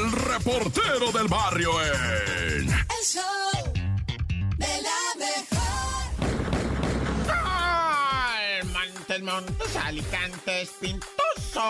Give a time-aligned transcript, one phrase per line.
[0.00, 2.68] el reportero del barrio en...
[2.70, 3.72] El show
[4.56, 6.10] de la mejor.
[7.44, 8.62] ¡Ay!
[8.64, 11.60] Montes, Montes, Alicantes, Pintoso.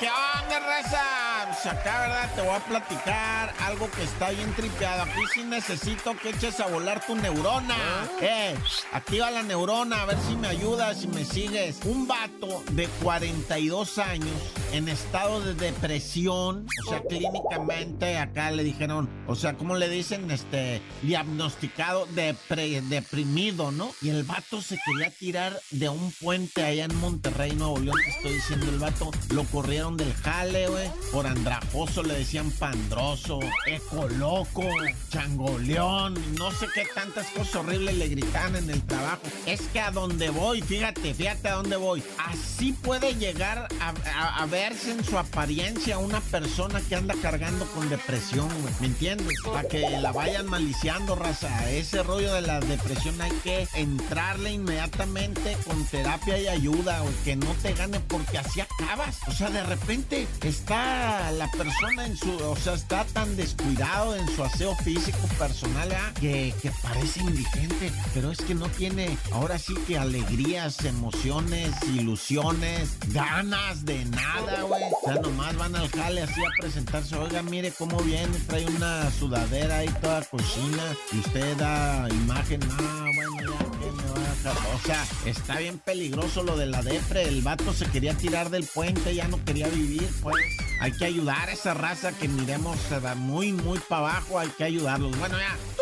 [0.00, 1.04] ¿Qué onda, raza?
[1.46, 2.34] Pues acá, ¿verdad?
[2.34, 5.02] Te voy a platicar algo que está bien tripeado.
[5.02, 7.76] Aquí sí necesito que eches a volar tu neurona.
[8.20, 8.56] Eh,
[8.92, 11.78] activa la neurona, a ver si me ayudas, si me sigues.
[11.84, 14.32] Un vato de 42 años
[14.74, 20.30] en estado de depresión, o sea, clínicamente acá le dijeron, o sea, ¿cómo le dicen?
[20.32, 23.92] Este, diagnosticado depre- deprimido, ¿no?
[24.02, 28.32] Y el vato se quería tirar de un puente allá en Monterrey, Nuevo León, estoy
[28.34, 34.62] diciendo, el vato lo corrieron del jale, güey, por andrajoso, le decían pandroso, ecoloco,
[35.10, 39.22] changoleón, no sé qué tantas cosas horribles le gritaban en el trabajo.
[39.46, 44.46] Es que a donde voy, fíjate, fíjate a dónde voy, así puede llegar a, a
[44.64, 49.36] en su apariencia una persona que anda cargando con depresión, güey, ¿me entiendes?
[49.44, 51.70] Para que la vayan maliciando, raza.
[51.70, 57.36] Ese rollo de la depresión hay que entrarle inmediatamente con terapia y ayuda, güey, que
[57.36, 59.18] no te gane porque así acabas.
[59.26, 64.26] O sea, de repente está la persona en su, o sea, está tan descuidado en
[64.34, 66.14] su aseo físico personal, ¿ah?
[66.18, 72.96] que, que parece indigente, pero es que no tiene, ahora sí que alegrías, emociones, ilusiones,
[73.08, 74.82] ganas de nada, güey.
[74.84, 79.10] O sea, nomás van al jale así a presentarse, oiga, mire cómo viene, trae una
[79.10, 83.36] sudadera ahí toda cochina y usted da imagen, ah, bueno,
[83.80, 84.56] ya me va a dejar.
[84.74, 88.64] O sea, está bien peligroso lo de la depre, el vato se quería tirar del
[88.64, 90.36] puente, ya no quería vivir, pues.
[90.80, 94.48] Hay que ayudar a esa raza que miremos se da muy, muy para abajo, hay
[94.48, 95.16] que ayudarlos.
[95.18, 95.73] Bueno, ya.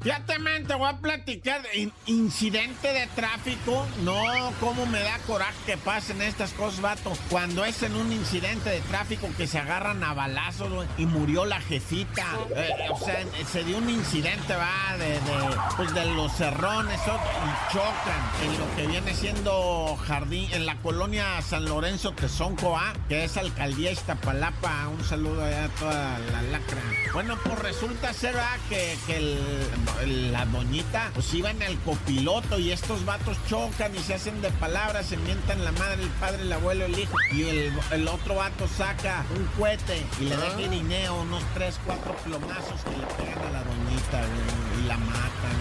[0.00, 3.86] Fíjate, man, te voy a platicar de in- incidente de tráfico.
[4.04, 4.22] No,
[4.60, 7.12] cómo me da coraje que pasen estas cosas, vato.
[7.28, 11.60] Cuando es en un incidente de tráfico que se agarran a balazos, y murió la
[11.60, 12.24] jefita.
[12.54, 15.18] Eh, o sea, se dio un incidente, va, de,
[15.76, 21.40] pues de los cerrones y chocan en lo que viene siendo jardín, en la colonia
[21.42, 22.92] San Lorenzo Tezonco, ¿ah?
[23.08, 24.88] Que es alcaldía Iztapalapa.
[24.88, 26.80] Un saludo a toda la lacra.
[27.12, 28.56] Bueno, pues resulta ser, ¿verdad?
[28.68, 29.37] Que, que el-
[30.02, 34.40] el- la doñita, pues iba en el copiloto y estos vatos chocan y se hacen
[34.42, 37.14] de palabras, se mientan la madre, el padre, el abuelo, el hijo.
[37.32, 42.14] Y el, el otro vato saca un cohete y le deja irineo, unos 3, 4
[42.24, 45.58] plomazos que le pegan a la doñita, güey, y la matan.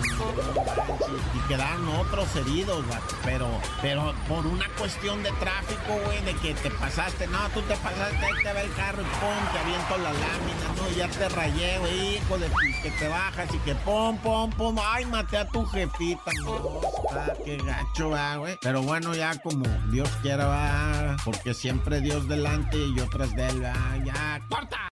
[0.77, 3.15] manches, Y quedaron otros heridos, vato.
[3.23, 3.47] Pero,
[3.81, 8.17] pero por una cuestión de tráfico, güey, de que te pasaste, no, tú te pasaste,
[8.17, 11.77] ahí te va el carro y pum, te aviento la lámina, no, ya te rayé,
[11.79, 12.47] güey, hijo de
[12.83, 17.33] que te bajas y que pum, pum, pum, ay, maté a tu jefita, no, está,
[17.43, 18.57] qué gacho, va, güey.
[18.61, 23.45] Pero bueno, ya como Dios quiera, va, porque siempre Dios delante y yo tras de
[23.45, 23.73] él, va,
[24.05, 24.77] ya, corta.